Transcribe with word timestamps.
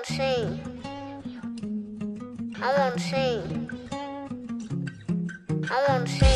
want 0.00 0.06
to 0.06 0.12
sing. 0.14 0.60
I 2.62 2.78
won't 2.78 3.00
sing. 3.00 3.70
I 5.70 5.86
won't 5.88 6.08
sing, 6.08 6.29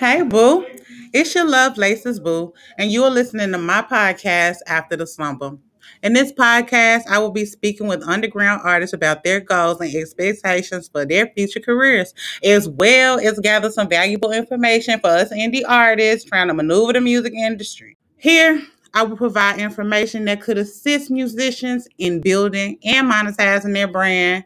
Hey, 0.00 0.22
boo. 0.22 0.66
It's 1.12 1.34
your 1.34 1.46
love, 1.46 1.76
Laces 1.76 2.18
Boo, 2.18 2.54
and 2.78 2.90
you 2.90 3.04
are 3.04 3.10
listening 3.10 3.52
to 3.52 3.58
my 3.58 3.82
podcast, 3.82 4.56
After 4.66 4.96
the 4.96 5.06
Slumber. 5.06 5.58
In 6.02 6.14
this 6.14 6.32
podcast, 6.32 7.02
I 7.06 7.18
will 7.18 7.32
be 7.32 7.44
speaking 7.44 7.86
with 7.86 8.02
underground 8.08 8.62
artists 8.64 8.94
about 8.94 9.24
their 9.24 9.40
goals 9.40 9.78
and 9.78 9.94
expectations 9.94 10.88
for 10.88 11.04
their 11.04 11.26
future 11.26 11.60
careers, 11.60 12.14
as 12.42 12.66
well 12.66 13.20
as 13.20 13.38
gather 13.40 13.70
some 13.70 13.90
valuable 13.90 14.32
information 14.32 14.98
for 15.00 15.08
us 15.08 15.34
indie 15.34 15.68
artists 15.68 16.26
trying 16.26 16.48
to 16.48 16.54
maneuver 16.54 16.94
the 16.94 17.02
music 17.02 17.34
industry. 17.34 17.98
Here, 18.16 18.62
I 18.94 19.02
will 19.02 19.18
provide 19.18 19.60
information 19.60 20.24
that 20.24 20.40
could 20.40 20.56
assist 20.56 21.10
musicians 21.10 21.86
in 21.98 22.22
building 22.22 22.78
and 22.84 23.12
monetizing 23.12 23.74
their 23.74 23.86
brand. 23.86 24.44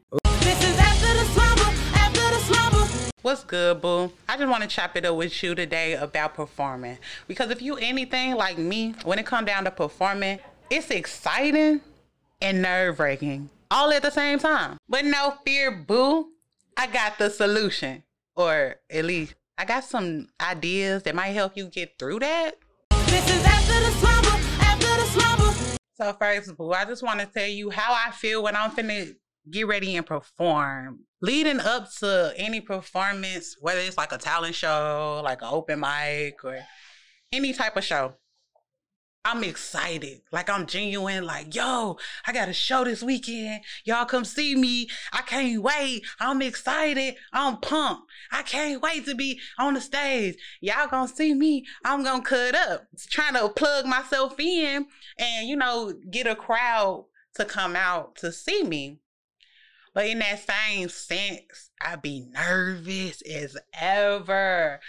What's 3.25 3.43
good, 3.43 3.81
boo? 3.81 4.13
I 4.29 4.37
just 4.37 4.51
want 4.51 4.65
to 4.65 4.69
chop 4.69 4.97
it 4.97 5.07
up 5.07 5.17
with 5.17 5.43
you 5.43 5.55
today 5.55 5.95
about 5.95 6.35
performing. 6.35 6.99
Because 7.27 7.49
if 7.49 7.63
you 7.63 7.77
anything 7.77 8.35
like 8.35 8.59
me, 8.59 8.95
when 9.03 9.19
it 9.19 9.25
comes 9.25 9.47
down 9.47 9.65
to 9.65 9.71
performing, 9.71 10.41
it's 10.69 10.91
exciting 10.91 11.81
and 12.43 12.61
nerve 12.61 13.01
wracking 13.01 13.49
all 13.71 13.91
at 13.95 14.03
the 14.03 14.11
same 14.11 14.39
time. 14.39 14.77
But 14.91 15.07
no 15.07 15.39
fear, 15.43 15.71
boo. 15.71 16.33
I 16.77 16.87
got 16.87 17.17
the 17.17 17.31
solution. 17.31 18.03
Or 18.37 18.77
at 18.91 19.07
least 19.07 19.35
I 19.57 19.65
got 19.65 19.85
some 19.85 20.29
ideas 20.39 21.05
that 21.05 21.15
might 21.15 21.29
help 21.29 21.57
you 21.57 21.69
get 21.69 21.99
through 21.99 22.19
that. 22.19 22.59
So 25.97 26.13
first, 26.13 26.55
boo, 26.59 26.73
I 26.73 26.85
just 26.85 27.03
want 27.03 27.21
to 27.21 27.27
tell 27.27 27.49
you 27.49 27.71
how 27.71 27.91
I 27.91 28.11
feel 28.11 28.43
when 28.43 28.55
I'm 28.55 28.71
finna 28.71 29.17
get 29.51 29.67
ready 29.67 29.97
and 29.97 30.07
perform. 30.07 31.01
Leading 31.21 31.61
up 31.61 31.91
to 32.01 32.33
any 32.37 32.61
performance, 32.61 33.57
whether 33.61 33.81
it's 33.81 33.97
like 33.97 34.13
a 34.13 34.19
talent 34.19 34.55
show, 34.55 35.21
like 35.25 35.43
an 35.43 35.49
open 35.51 35.81
mic, 35.81 36.45
or 36.45 36.59
any 37.33 37.53
type 37.53 37.77
of 37.77 37.85
show, 37.85 38.15
I'm 39.27 39.43
excited. 39.43 40.21
Like 40.33 40.51
I'm 40.51 40.67
genuine, 40.67 41.25
like, 41.25 41.55
yo, 41.55 41.97
I 42.27 42.33
got 42.33 42.51
a 42.51 42.53
show 42.53 42.85
this 42.85 43.03
weekend. 43.03 43.63
Y'all 43.87 44.05
come 44.05 44.25
see 44.25 44.55
me. 44.55 44.89
I 45.15 45.23
can't 45.23 45.63
wait. 45.63 46.05
I'm 46.21 46.43
excited. 46.43 47.17
I'm 47.33 47.57
pumped. 47.57 48.03
I 48.31 48.43
can't 48.43 48.83
wait 48.83 49.07
to 49.07 49.15
be 49.15 49.41
on 49.59 49.75
the 49.75 49.81
stage. 49.81 50.37
Y'all 50.61 50.89
gonna 50.89 51.09
see 51.09 51.33
me. 51.33 51.65
I'm 51.87 52.05
gonna 52.05 52.23
cut 52.23 52.55
up. 52.55 52.87
Trying 53.09 53.35
to 53.35 53.49
plug 53.49 53.87
myself 53.87 54.39
in 54.39 54.87
and, 55.19 55.49
you 55.49 55.57
know, 55.57 55.95
get 56.11 56.27
a 56.27 56.37
crowd 56.37 57.07
to 57.37 57.47
come 57.47 57.77
out 57.77 58.17
to 58.17 58.31
see 58.31 58.63
me. 58.63 59.01
But 59.95 60.07
in 60.07 60.19
that 60.19 60.45
same 60.45 60.89
sense, 60.89 61.71
I 61.81 61.97
be 61.97 62.27
nervous 62.33 63.23
as 63.23 63.57
ever. 63.81 64.81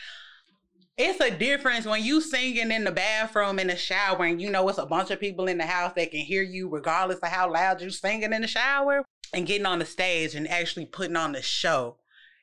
It's 0.98 1.20
a 1.20 1.30
difference 1.30 1.86
when 1.86 2.04
you 2.04 2.22
singing 2.22 2.72
in 2.72 2.86
the 2.86 2.92
bathroom 2.92 3.60
in 3.60 3.68
the 3.68 3.76
shower 3.76 4.24
and 4.24 4.42
you 4.42 4.50
know 4.50 4.68
it's 4.70 4.78
a 4.78 4.86
bunch 4.86 5.12
of 5.12 5.20
people 5.20 5.48
in 5.48 5.58
the 5.58 5.66
house 5.66 5.92
that 5.96 6.12
can 6.12 6.22
hear 6.22 6.42
you 6.42 6.70
regardless 6.70 7.20
of 7.20 7.30
how 7.30 7.52
loud 7.52 7.82
you 7.82 7.90
singing 7.90 8.32
in 8.32 8.42
the 8.42 8.48
shower 8.48 9.04
and 9.34 9.46
getting 9.46 9.66
on 9.66 9.80
the 9.80 9.86
stage 9.86 10.36
and 10.36 10.48
actually 10.48 10.86
putting 10.86 11.18
on 11.18 11.34
the 11.34 11.42
show. 11.42 11.98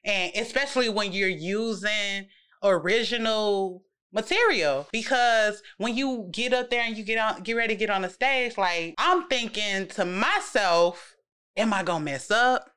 And 0.05 0.33
especially 0.37 0.89
when 0.89 1.13
you're 1.13 1.29
using 1.29 2.29
original 2.63 3.83
material 4.13 4.87
because 4.93 5.63
when 5.79 5.97
you 5.97 6.29
get 6.31 6.53
up 6.53 6.69
there 6.69 6.83
and 6.83 6.99
you 6.99 7.03
get 7.03 7.19
on 7.19 7.43
get 7.43 7.55
ready 7.55 7.75
to 7.75 7.79
get 7.79 7.89
on 7.89 8.03
the 8.03 8.11
stage 8.11 8.59
like 8.59 8.95
I'm 8.99 9.27
thinking 9.27 9.87
to 9.89 10.05
myself 10.05 11.17
Am 11.57 11.73
I 11.73 11.83
gonna 11.83 12.05
mess 12.05 12.31
up? 12.31 12.71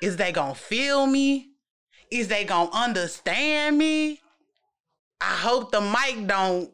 Is 0.00 0.16
they 0.16 0.32
gonna 0.32 0.54
feel 0.54 1.06
me? 1.06 1.50
Is 2.10 2.28
they 2.28 2.44
gonna 2.44 2.70
understand 2.72 3.76
me? 3.76 4.20
I 5.20 5.34
hope 5.36 5.72
the 5.72 5.80
mic 5.80 6.26
don't 6.26 6.70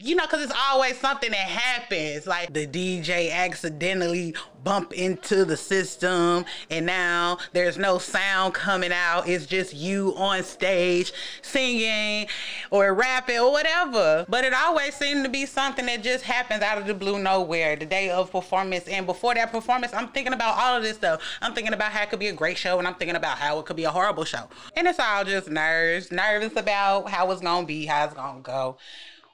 you 0.00 0.14
know, 0.14 0.24
because 0.24 0.42
it's 0.42 0.54
always 0.70 0.98
something 0.98 1.30
that 1.30 1.36
happens. 1.36 2.26
Like 2.26 2.52
the 2.52 2.66
DJ 2.66 3.32
accidentally 3.32 4.34
bump 4.62 4.92
into 4.92 5.44
the 5.44 5.56
system, 5.56 6.44
and 6.70 6.86
now 6.86 7.38
there's 7.52 7.78
no 7.78 7.98
sound 7.98 8.54
coming 8.54 8.92
out. 8.92 9.28
It's 9.28 9.46
just 9.46 9.74
you 9.74 10.14
on 10.16 10.42
stage 10.42 11.12
singing 11.42 12.28
or 12.70 12.94
rapping 12.94 13.38
or 13.38 13.50
whatever. 13.50 14.26
But 14.28 14.44
it 14.44 14.54
always 14.54 14.94
seems 14.94 15.22
to 15.22 15.28
be 15.28 15.46
something 15.46 15.86
that 15.86 16.02
just 16.02 16.24
happens 16.24 16.62
out 16.62 16.78
of 16.78 16.86
the 16.86 16.94
blue 16.94 17.18
nowhere 17.18 17.76
the 17.76 17.86
day 17.86 18.10
of 18.10 18.30
performance. 18.30 18.86
And 18.88 19.06
before 19.06 19.34
that 19.34 19.50
performance, 19.50 19.92
I'm 19.92 20.08
thinking 20.08 20.32
about 20.32 20.58
all 20.58 20.76
of 20.76 20.82
this 20.82 20.96
stuff. 20.96 21.20
I'm 21.40 21.54
thinking 21.54 21.74
about 21.74 21.92
how 21.92 22.02
it 22.02 22.10
could 22.10 22.20
be 22.20 22.28
a 22.28 22.32
great 22.32 22.58
show, 22.58 22.78
and 22.78 22.86
I'm 22.86 22.94
thinking 22.94 23.16
about 23.16 23.38
how 23.38 23.58
it 23.58 23.66
could 23.66 23.76
be 23.76 23.84
a 23.84 23.90
horrible 23.90 24.24
show. 24.24 24.48
And 24.76 24.86
it's 24.86 25.00
all 25.00 25.24
just 25.24 25.50
nerves, 25.50 26.12
nervous 26.12 26.56
about 26.56 27.10
how 27.10 27.30
it's 27.30 27.40
gonna 27.40 27.66
be, 27.66 27.86
how 27.86 28.04
it's 28.04 28.14
gonna 28.14 28.40
go 28.40 28.76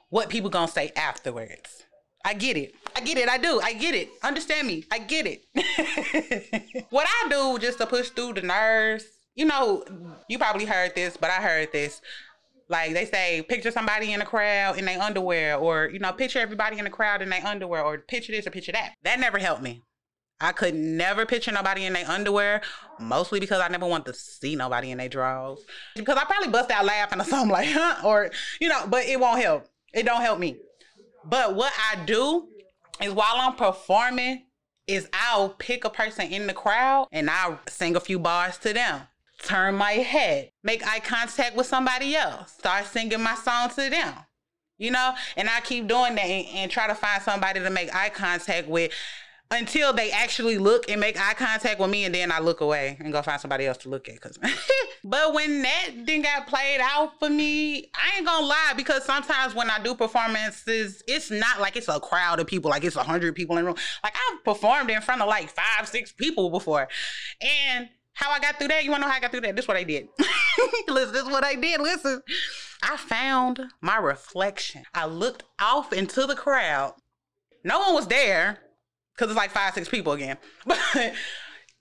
what 0.09 0.29
people 0.29 0.49
gonna 0.49 0.67
say 0.67 0.91
afterwards. 0.95 1.83
I 2.25 2.33
get 2.33 2.57
it. 2.57 2.73
I 2.95 3.01
get 3.01 3.17
it. 3.17 3.29
I 3.29 3.37
do. 3.37 3.59
I 3.61 3.73
get 3.73 3.93
it. 3.93 4.09
Understand 4.23 4.67
me. 4.67 4.83
I 4.91 4.97
get 4.97 5.27
it. 5.27 6.85
what 6.89 7.07
I 7.07 7.29
do 7.29 7.59
just 7.59 7.77
to 7.77 7.85
push 7.85 8.09
through 8.09 8.33
the 8.33 8.41
nerves, 8.41 9.05
you 9.35 9.45
know, 9.45 9.83
you 10.27 10.39
probably 10.39 10.65
heard 10.65 10.95
this, 10.95 11.17
but 11.17 11.29
I 11.29 11.35
heard 11.35 11.71
this. 11.71 12.01
Like 12.67 12.93
they 12.93 13.05
say, 13.05 13.43
picture 13.47 13.69
somebody 13.69 14.11
in 14.11 14.21
a 14.21 14.25
crowd 14.25 14.79
in 14.79 14.85
their 14.85 14.99
underwear, 14.99 15.57
or 15.57 15.87
you 15.93 15.99
know, 15.99 16.11
picture 16.13 16.39
everybody 16.39 16.79
in 16.79 16.85
the 16.85 16.89
crowd 16.89 17.21
in 17.21 17.29
their 17.29 17.45
underwear, 17.45 17.83
or 17.83 17.99
picture 17.99 18.31
this 18.31 18.47
or 18.47 18.49
picture 18.49 18.71
that. 18.71 18.95
That 19.03 19.19
never 19.19 19.37
helped 19.37 19.61
me. 19.61 19.83
I 20.41 20.51
could 20.51 20.73
never 20.73 21.25
picture 21.25 21.51
nobody 21.51 21.85
in 21.85 21.93
their 21.93 22.09
underwear, 22.09 22.61
mostly 22.99 23.39
because 23.39 23.61
I 23.61 23.67
never 23.67 23.85
want 23.85 24.05
to 24.07 24.13
see 24.13 24.55
nobody 24.55 24.91
in 24.91 24.97
their 24.97 25.09
drawers. 25.09 25.59
Because 25.95 26.17
I 26.17 26.25
probably 26.25 26.49
bust 26.49 26.71
out 26.71 26.85
laughing 26.85 27.21
or 27.21 27.23
something 27.23 27.51
like, 27.51 27.67
huh? 27.71 28.05
Or, 28.05 28.31
you 28.59 28.67
know, 28.67 28.85
but 28.87 29.05
it 29.05 29.19
won't 29.19 29.41
help. 29.41 29.67
It 29.95 30.05
don't 30.05 30.21
help 30.21 30.37
me. 30.37 30.57
But 31.23 31.55
what 31.55 31.73
I 31.91 32.03
do 32.05 32.47
is 33.01 33.11
while 33.11 33.35
I'm 33.37 33.55
performing, 33.55 34.45
is 34.87 35.09
I'll 35.13 35.49
pick 35.49 35.83
a 35.85 35.89
person 35.89 36.31
in 36.31 36.47
the 36.47 36.53
crowd 36.53 37.07
and 37.11 37.29
I'll 37.29 37.59
sing 37.67 37.95
a 37.95 37.99
few 37.99 38.19
bars 38.19 38.57
to 38.59 38.73
them. 38.73 39.01
Turn 39.43 39.75
my 39.75 39.93
head, 39.93 40.51
make 40.63 40.85
eye 40.85 40.99
contact 40.99 41.55
with 41.55 41.67
somebody 41.67 42.15
else, 42.15 42.53
start 42.53 42.85
singing 42.85 43.21
my 43.21 43.35
song 43.35 43.69
to 43.69 43.89
them. 43.89 44.13
You 44.77 44.91
know, 44.91 45.13
and 45.37 45.49
I 45.49 45.61
keep 45.61 45.87
doing 45.87 46.15
that 46.15 46.25
and, 46.25 46.47
and 46.55 46.71
try 46.71 46.87
to 46.87 46.95
find 46.95 47.21
somebody 47.21 47.61
to 47.61 47.69
make 47.69 47.93
eye 47.95 48.09
contact 48.09 48.67
with 48.67 48.91
until 49.51 49.93
they 49.93 50.11
actually 50.11 50.57
look 50.57 50.89
and 50.89 50.99
make 50.99 51.19
eye 51.19 51.33
contact 51.33 51.79
with 51.79 51.89
me, 51.89 52.05
and 52.05 52.15
then 52.15 52.31
I 52.31 52.39
look 52.39 52.61
away 52.61 52.97
and 52.99 53.13
go 53.13 53.21
find 53.21 53.39
somebody 53.39 53.65
else 53.65 53.77
to 53.79 53.89
look 53.89 54.09
at. 54.09 54.19
Cause, 54.19 54.39
but 55.03 55.33
when 55.33 55.61
that 55.61 55.89
didn't 56.05 56.23
got 56.23 56.47
played 56.47 56.79
out 56.81 57.19
for 57.19 57.29
me, 57.29 57.89
I 57.93 58.17
ain't 58.17 58.25
gonna 58.25 58.45
lie 58.45 58.73
because 58.75 59.03
sometimes 59.03 59.53
when 59.53 59.69
I 59.69 59.79
do 59.79 59.93
performances, 59.93 61.03
it's 61.07 61.29
not 61.29 61.61
like 61.61 61.75
it's 61.75 61.87
a 61.87 61.99
crowd 61.99 62.39
of 62.39 62.47
people, 62.47 62.71
like 62.71 62.83
it's 62.83 62.95
a 62.95 63.03
hundred 63.03 63.35
people 63.35 63.57
in 63.57 63.63
the 63.63 63.67
room. 63.67 63.77
Like 64.03 64.15
I've 64.15 64.43
performed 64.43 64.89
in 64.89 65.01
front 65.01 65.21
of 65.21 65.27
like 65.27 65.49
five, 65.49 65.87
six 65.87 66.11
people 66.11 66.49
before, 66.49 66.87
and 67.41 67.89
how 68.13 68.31
I 68.31 68.39
got 68.39 68.57
through 68.57 68.69
that, 68.69 68.83
you 68.83 68.91
wanna 68.91 69.01
know 69.01 69.09
how 69.09 69.17
I 69.17 69.19
got 69.19 69.31
through 69.31 69.41
that? 69.41 69.55
This 69.55 69.65
is 69.65 69.67
what 69.67 69.77
I 69.77 69.83
did. 69.83 70.07
Listen, 70.87 71.13
this 71.13 71.23
is 71.23 71.29
what 71.29 71.43
I 71.43 71.55
did. 71.55 71.81
Listen, 71.81 72.21
I 72.81 72.97
found 72.97 73.61
my 73.81 73.97
reflection. 73.97 74.83
I 74.93 75.05
looked 75.05 75.43
off 75.59 75.93
into 75.93 76.25
the 76.25 76.35
crowd. 76.35 76.95
No 77.63 77.79
one 77.79 77.93
was 77.93 78.07
there 78.07 78.59
because 79.15 79.31
it's 79.31 79.37
like 79.37 79.51
five, 79.51 79.73
six 79.73 79.87
people 79.89 80.13
again. 80.13 80.37
But 80.65 80.79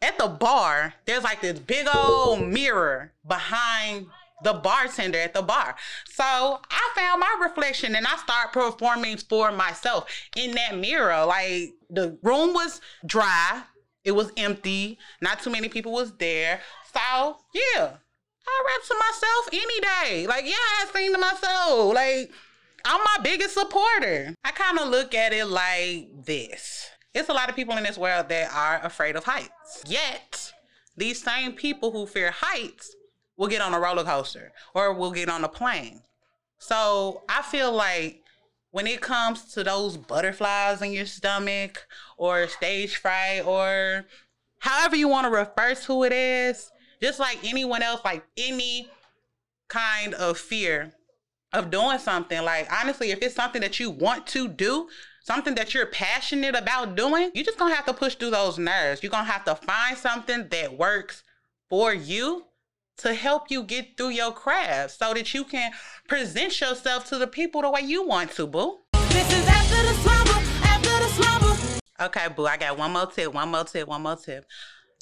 at 0.03 0.19
the 0.19 0.29
bar, 0.29 0.95
there's 1.07 1.25
like 1.25 1.41
this 1.41 1.59
big 1.59 1.87
old 1.93 2.43
mirror 2.43 3.13
behind 3.27 4.07
the 4.43 4.53
bartender 4.53 5.19
at 5.19 5.33
the 5.33 5.43
bar. 5.43 5.75
So 6.05 6.25
I 6.25 6.91
found 6.95 7.21
my 7.21 7.37
reflection 7.41 7.95
and 7.97 8.07
I 8.07 8.17
start 8.17 8.53
performing 8.53 9.17
for 9.17 9.51
myself 9.51 10.11
in 10.37 10.53
that 10.53 10.77
mirror. 10.77 11.25
Like 11.25 11.75
the 11.89 12.19
room 12.23 12.53
was 12.53 12.81
dry, 13.07 13.63
it 14.05 14.13
was 14.13 14.31
empty, 14.37 14.99
not 15.23 15.41
too 15.41 15.51
many 15.51 15.69
people 15.69 15.93
was 15.93 16.13
there. 16.19 16.61
So 16.93 17.39
yeah, 17.55 17.93
I 18.47 18.65
rap 18.67 18.87
to 18.87 18.95
myself 18.99 19.49
any 19.53 19.81
day. 19.81 20.27
Like, 20.27 20.45
yeah, 20.45 20.53
I 20.55 20.87
sing 20.93 21.13
to 21.13 21.19
myself. 21.19 21.95
Like, 21.95 22.31
I'm 22.85 23.01
my 23.01 23.17
biggest 23.23 23.55
supporter. 23.55 24.35
I 24.45 24.51
kind 24.51 24.79
of 24.79 24.89
look 24.89 25.15
at 25.15 25.33
it 25.33 25.47
like 25.47 26.09
this 26.27 26.91
it's 27.15 27.29
a 27.29 27.33
lot 27.33 27.49
of 27.49 27.57
people 27.57 27.77
in 27.77 27.85
this 27.85 27.97
world 27.97 28.29
that 28.29 28.53
are 28.53 28.85
afraid 28.85 29.17
of 29.17 29.25
heights. 29.25 29.85
Yet, 29.87 30.53
these 30.97 31.23
same 31.23 31.53
people 31.53 31.93
who 31.93 32.07
fear 32.07 32.33
heights 32.33 32.95
will 33.37 33.49
get 33.49 33.63
on 33.63 33.75
a 33.75 33.81
roller 33.81 34.05
coaster 34.05 34.53
or 34.75 34.93
will 34.93 35.13
get 35.13 35.29
on 35.29 35.45
a 35.45 35.49
plane. 35.49 36.03
So 36.59 37.23
I 37.29 37.43
feel 37.43 37.73
like 37.73 38.23
when 38.71 38.87
it 38.87 39.01
comes 39.01 39.53
to 39.55 39.63
those 39.63 39.97
butterflies 39.97 40.83
in 40.83 40.93
your 40.93 41.07
stomach 41.07 41.87
or 42.17 42.49
stage 42.49 42.97
fright 42.97 43.43
or 43.47 44.05
however 44.59 44.97
you 44.97 45.09
want 45.09 45.27
to 45.27 45.31
refer 45.31 45.75
to 45.75 46.03
it 46.05 46.13
as, 46.13 46.71
just 47.01 47.21
like 47.21 47.39
anyone 47.45 47.83
else, 47.83 48.01
like 48.05 48.25
any 48.37 48.89
kind 49.69 50.15
of 50.15 50.39
fear 50.39 50.93
of 51.53 51.71
doing 51.71 51.99
something, 51.99 52.43
like 52.43 52.69
honestly, 52.73 53.11
if 53.13 53.21
it's 53.23 53.35
something 53.35 53.61
that 53.61 53.79
you 53.79 53.91
want 53.91 54.27
to 54.29 54.49
do, 54.49 54.89
something 55.25 55.55
that 55.55 55.73
you're 55.75 55.87
passionate 55.87 56.55
about 56.55 56.97
doing, 56.97 57.31
you're 57.35 57.45
just 57.45 57.59
gonna 57.59 57.75
have 57.75 57.87
to 57.87 57.95
push 57.95 58.15
through 58.15 58.31
those 58.31 58.59
nerves. 58.59 59.03
You're 59.03 59.11
gonna 59.11 59.25
have 59.25 59.45
to 59.47 59.55
find 59.55 59.97
something 59.97 60.49
that 60.51 60.79
works 60.79 61.23
for 61.69 61.93
you 61.93 62.45
to 62.99 63.15
help 63.15 63.51
you 63.51 63.63
get 63.63 63.97
through 63.97 64.11
your 64.11 64.33
craft 64.33 64.99
so 64.99 65.15
that 65.15 65.35
you 65.35 65.45
can 65.45 65.73
present 66.09 66.61
yourself 66.61 67.09
to 67.09 67.19
the 67.19 67.27
people 67.27 67.63
the 67.63 67.71
way 67.71 67.81
you 67.81 68.07
want 68.07 68.31
to, 68.33 68.47
boo. 68.47 68.81
This 69.09 69.33
is 69.33 69.49
after 69.49 69.83
the 69.83 69.95
slumber, 69.95 70.47
after 70.63 70.91
the 70.91 71.09
slumber. 71.09 71.81
Okay, 72.01 72.29
boo, 72.37 72.47
I 72.47 72.59
got 72.59 72.77
one 72.77 72.93
more 72.93 73.07
tip, 73.07 73.33
one 73.33 73.49
more 73.49 73.65
tip, 73.65 73.89
one 73.89 74.03
more 74.03 74.17
tip. 74.17 74.45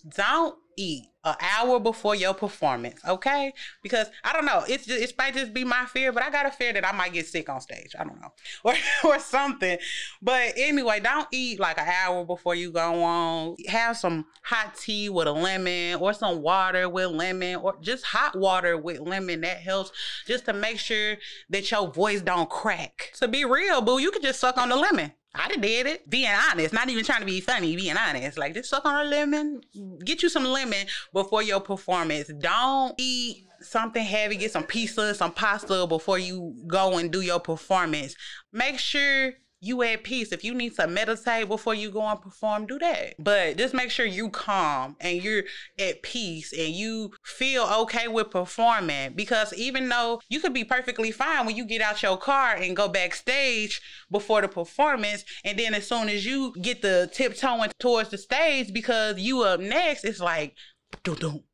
Don't 0.09 0.57
eat 0.77 1.05
an 1.25 1.37
hour 1.41 1.79
before 1.79 2.15
your 2.15 2.35
performance, 2.35 3.01
okay? 3.07 3.53
Because 3.83 4.09
I 4.25 4.33
don't 4.33 4.45
know, 4.45 4.65
it's 4.69 4.87
just, 4.87 5.01
it 5.01 5.15
might 5.17 5.35
just 5.35 5.55
be 5.55 5.63
my 5.63 5.85
fear, 5.87 6.11
but 6.13 6.23
I 6.23 6.31
got 6.31 6.47
a 6.47 6.51
fear 6.51 6.73
that 6.73 6.85
I 6.85 6.93
might 6.93 7.13
get 7.13 7.27
sick 7.27 7.49
on 7.49 7.61
stage. 7.61 7.95
I 7.99 8.05
don't 8.05 8.21
know, 8.21 8.33
or 8.65 8.75
or 9.05 9.19
something. 9.21 9.79
But 10.21 10.55
anyway, 10.57 11.01
don't 11.01 11.29
eat 11.31 11.61
like 11.61 11.79
an 11.79 11.87
hour 11.89 12.25
before 12.25 12.55
you 12.55 12.73
go 12.73 13.03
on. 13.05 13.57
Have 13.69 13.97
some 13.97 14.27
hot 14.43 14.77
tea 14.77 15.09
with 15.09 15.29
a 15.29 15.33
lemon, 15.33 16.01
or 16.01 16.13
some 16.13 16.43
water 16.43 16.89
with 16.89 17.11
lemon, 17.11 17.57
or 17.57 17.77
just 17.81 18.05
hot 18.05 18.37
water 18.37 18.77
with 18.77 19.01
lemon. 19.01 19.43
That 19.43 19.59
helps 19.59 19.93
just 20.27 20.47
to 20.47 20.53
make 20.53 20.79
sure 20.79 21.17
that 21.51 21.71
your 21.71 21.93
voice 21.93 22.23
don't 22.23 22.51
crack. 22.51 23.13
To 23.21 23.29
be 23.29 23.45
real, 23.45 23.81
boo, 23.81 23.99
you 23.99 24.11
can 24.11 24.23
just 24.23 24.41
suck 24.41 24.59
on 24.59 24.71
the 24.71 24.77
lemon. 24.77 25.13
I 25.35 25.49
done 25.49 25.61
did 25.61 25.87
it. 25.87 26.09
Being 26.11 26.31
honest, 26.51 26.75
not 26.75 26.89
even 26.89 27.05
trying 27.05 27.21
to 27.21 27.27
be 27.27 27.41
funny, 27.41 27.75
being 27.75 27.97
honest. 27.97 28.39
Like 28.39 28.55
just 28.55 28.69
suck 28.69 28.85
on 28.85 29.07
a 29.07 29.09
lemon, 29.09 29.63
get 30.05 30.23
you 30.23 30.29
some 30.29 30.45
lemon 30.45 30.87
before 31.13 31.43
your 31.43 31.61
performance. 31.61 32.31
Don't 32.39 32.95
eat 32.99 33.47
something 33.61 34.05
heavy, 34.05 34.37
get 34.37 34.53
some 34.53 34.65
pizza, 34.65 35.15
some 35.15 35.33
pasta 35.33 35.87
before 35.87 36.19
you 36.19 36.55
go 36.67 36.99
and 36.99 37.11
do 37.11 37.23
your 37.23 37.41
performance. 37.41 38.15
Make 38.53 38.79
sure 38.79 39.33
you 39.63 39.81
at 39.85 40.03
peace. 40.03 40.33
If 40.33 40.43
you 40.43 40.55
need 40.55 40.75
to 40.75 40.87
meditate 40.89 41.49
before 41.49 41.75
you 41.75 41.91
go 41.91 42.03
and 42.03 42.21
perform, 42.21 42.67
do 42.67 42.79
that. 42.81 43.15
But 43.19 43.57
just 43.57 43.75
make 43.75 43.91
sure 43.91 44.05
you 44.05 44.29
calm 44.29 44.97
and 45.01 45.23
you're 45.23 45.45
at 45.79 46.03
peace 46.03 46.53
and 46.53 46.75
you 46.75 47.13
feel 47.23 47.65
okay 47.83 48.09
with 48.09 48.31
performing. 48.31 49.13
Because 49.15 49.55
even 49.55 49.89
though 49.89 50.21
you 50.29 50.41
could 50.41 50.53
be 50.53 50.65
perfectly 50.65 51.13
fine 51.13 51.47
when 51.47 51.57
you 51.57 51.65
get 51.65 51.81
out 51.81 52.03
your 52.03 52.17
car 52.17 52.57
and 52.57 52.77
go 52.77 52.89
backstage 52.89 53.81
before 54.11 54.43
the 54.43 54.49
performance, 54.49 55.25
and 55.45 55.57
then 55.57 55.75
as 55.75 55.87
soon 55.87 56.09
as 56.09 56.27
you 56.27 56.53
get 56.61 56.83
the 56.83 57.09
tiptoeing 57.13 57.71
towards 57.79 58.11
the 58.11 58.19
stage 58.19 58.73
because 58.73 59.19
you 59.21 59.43
up 59.43 59.61
next, 59.61 60.05
it's 60.05 60.21
like, 60.21 60.57
don't, 61.05 61.21
don't, 61.21 61.45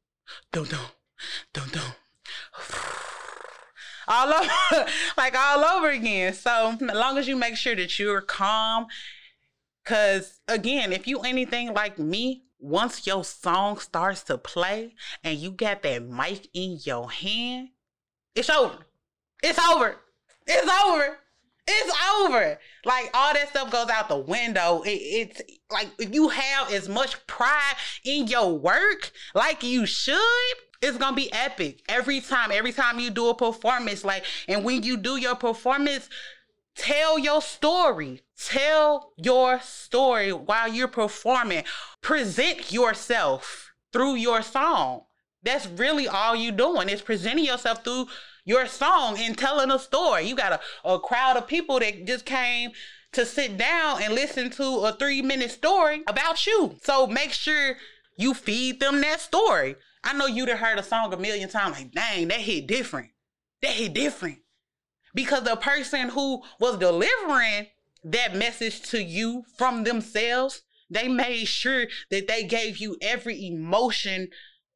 don't, 0.50 0.70
don't, 0.70 0.92
don't, 1.52 1.72
don't 1.72 1.94
all 4.08 4.32
over, 4.32 4.86
like 5.16 5.36
all 5.36 5.64
over 5.64 5.90
again. 5.90 6.32
So 6.32 6.76
as 6.80 6.96
long 6.96 7.18
as 7.18 7.28
you 7.28 7.36
make 7.36 7.56
sure 7.56 7.76
that 7.76 7.98
you're 7.98 8.20
calm, 8.20 8.86
because 9.84 10.40
again, 10.48 10.92
if 10.92 11.06
you 11.06 11.20
anything 11.20 11.72
like 11.74 11.98
me, 11.98 12.44
once 12.58 13.06
your 13.06 13.24
song 13.24 13.78
starts 13.78 14.22
to 14.24 14.36
play 14.36 14.94
and 15.22 15.38
you 15.38 15.50
got 15.50 15.82
that 15.82 16.02
mic 16.02 16.48
in 16.52 16.78
your 16.84 17.10
hand, 17.10 17.68
it's 18.34 18.50
over. 18.50 18.86
It's 19.42 19.58
over. 19.58 19.96
It's 20.46 20.70
over. 20.84 21.18
It's 21.66 21.96
over. 22.16 22.58
Like 22.84 23.10
all 23.12 23.34
that 23.34 23.50
stuff 23.50 23.70
goes 23.70 23.90
out 23.90 24.08
the 24.08 24.16
window. 24.16 24.82
It, 24.82 24.90
it's 24.90 25.42
like 25.70 25.88
if 25.98 26.14
you 26.14 26.28
have 26.28 26.72
as 26.72 26.88
much 26.88 27.26
pride 27.26 27.74
in 28.04 28.26
your 28.26 28.58
work 28.58 29.12
like 29.34 29.62
you 29.62 29.84
should, 29.84 30.18
it's 30.80 30.98
gonna 30.98 31.16
be 31.16 31.32
epic 31.32 31.82
every 31.88 32.20
time. 32.20 32.50
Every 32.52 32.72
time 32.72 32.98
you 32.98 33.10
do 33.10 33.28
a 33.28 33.34
performance, 33.34 34.04
like, 34.04 34.24
and 34.46 34.64
when 34.64 34.82
you 34.82 34.96
do 34.96 35.16
your 35.16 35.34
performance, 35.34 36.08
tell 36.76 37.18
your 37.18 37.42
story. 37.42 38.22
Tell 38.40 39.12
your 39.16 39.60
story 39.60 40.32
while 40.32 40.68
you're 40.68 40.88
performing. 40.88 41.64
Present 42.00 42.72
yourself 42.72 43.72
through 43.92 44.14
your 44.14 44.42
song. 44.42 45.02
That's 45.42 45.66
really 45.66 46.06
all 46.06 46.36
you're 46.36 46.52
doing 46.52 46.88
is 46.88 47.02
presenting 47.02 47.44
yourself 47.44 47.82
through 47.82 48.06
your 48.44 48.66
song 48.66 49.18
and 49.18 49.36
telling 49.36 49.70
a 49.70 49.78
story. 49.78 50.26
You 50.28 50.36
got 50.36 50.60
a, 50.84 50.88
a 50.88 51.00
crowd 51.00 51.36
of 51.36 51.46
people 51.46 51.80
that 51.80 52.06
just 52.06 52.24
came 52.24 52.70
to 53.12 53.26
sit 53.26 53.56
down 53.56 54.02
and 54.02 54.14
listen 54.14 54.50
to 54.50 54.64
a 54.84 54.92
three 54.92 55.22
minute 55.22 55.50
story 55.50 56.02
about 56.06 56.46
you. 56.46 56.76
So 56.82 57.06
make 57.06 57.32
sure 57.32 57.76
you 58.16 58.34
feed 58.34 58.80
them 58.80 59.00
that 59.00 59.20
story. 59.20 59.76
I 60.04 60.12
know 60.12 60.26
you'd 60.26 60.48
have 60.48 60.58
heard 60.58 60.78
a 60.78 60.82
song 60.82 61.12
a 61.12 61.16
million 61.16 61.48
times, 61.48 61.76
like, 61.76 61.92
dang, 61.92 62.28
that 62.28 62.40
hit 62.40 62.66
different. 62.66 63.10
That 63.62 63.72
hit 63.72 63.94
different. 63.94 64.38
Because 65.14 65.42
the 65.42 65.56
person 65.56 66.10
who 66.10 66.42
was 66.60 66.78
delivering 66.78 67.66
that 68.04 68.36
message 68.36 68.82
to 68.90 69.02
you 69.02 69.44
from 69.56 69.84
themselves, 69.84 70.62
they 70.90 71.08
made 71.08 71.46
sure 71.46 71.86
that 72.10 72.28
they 72.28 72.44
gave 72.44 72.78
you 72.78 72.96
every 73.02 73.46
emotion 73.46 74.28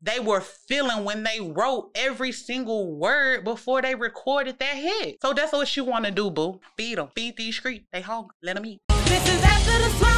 they 0.04 0.19
were 0.19 0.40
feeling 0.40 1.04
when 1.04 1.22
they 1.22 1.40
wrote 1.40 1.92
every 1.94 2.32
single 2.32 2.92
word 2.92 3.44
before 3.44 3.80
they 3.80 3.94
recorded 3.94 4.58
that 4.58 4.75
hit. 4.75 5.18
So 5.22 5.32
that's 5.32 5.52
what 5.52 5.76
you 5.76 5.84
want 5.84 6.04
to 6.06 6.10
do, 6.10 6.28
boo. 6.28 6.60
Feed 6.76 6.98
them. 6.98 7.08
Feed 7.14 7.36
these 7.36 7.56
streets. 7.56 7.86
They 7.92 8.00
hungry. 8.00 8.34
Let 8.42 8.56
them 8.56 8.66
eat. 8.66 8.80
This 9.04 9.28
is 9.28 9.42
after 9.44 9.78
the 9.78 10.12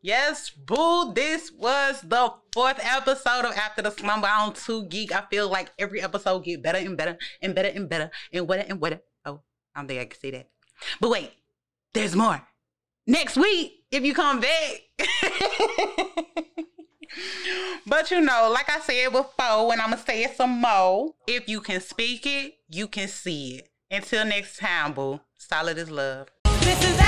Yes, 0.00 0.50
boo. 0.50 1.12
This 1.12 1.50
was 1.50 2.00
the 2.02 2.32
fourth 2.52 2.78
episode 2.80 3.44
of 3.44 3.56
After 3.56 3.82
the 3.82 3.90
Slumber 3.90 4.28
on 4.28 4.54
Too 4.54 4.84
Geek. 4.84 5.12
I 5.12 5.22
feel 5.22 5.48
like 5.48 5.72
every 5.76 6.00
episode 6.00 6.44
get 6.44 6.62
better 6.62 6.78
and 6.78 6.96
better 6.96 7.18
and 7.42 7.52
better 7.52 7.68
and 7.68 7.88
better 7.88 8.10
and 8.32 8.46
wetter 8.46 8.64
and 8.68 8.80
wetter. 8.80 9.00
Oh, 9.24 9.40
I 9.74 9.80
don't 9.80 9.88
think 9.88 10.00
I 10.00 10.04
can 10.04 10.20
say 10.20 10.30
that. 10.30 10.48
But 11.00 11.10
wait, 11.10 11.32
there's 11.94 12.14
more. 12.14 12.40
Next 13.08 13.36
week, 13.36 13.72
if 13.90 14.04
you 14.04 14.14
come 14.14 14.40
back. 14.40 14.82
but 17.84 18.12
you 18.12 18.20
know, 18.20 18.50
like 18.54 18.70
I 18.70 18.78
said 18.78 19.10
before, 19.10 19.72
and 19.72 19.80
I'm 19.80 19.90
gonna 19.90 19.98
say 20.06 20.22
it 20.22 20.36
some 20.36 20.60
more. 20.60 21.14
If 21.26 21.48
you 21.48 21.60
can 21.60 21.80
speak 21.80 22.24
it, 22.24 22.54
you 22.68 22.86
can 22.86 23.08
see 23.08 23.56
it. 23.56 23.68
Until 23.90 24.24
next 24.26 24.58
time, 24.58 24.92
boo. 24.92 25.18
Solid 25.38 25.76
as 25.76 25.90
love. 25.90 26.28
This 26.60 26.84
is 26.84 27.07